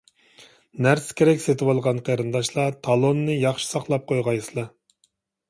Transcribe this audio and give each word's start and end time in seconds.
نەرسە-كېرەك 0.85 1.43
سېتىۋالغان 1.43 1.99
قېرىنداشلار، 2.07 2.73
تالوننى 2.89 3.37
ياخشى 3.45 3.71
ساقلاپ 3.75 4.09
قويغايسىلەر. 4.15 4.69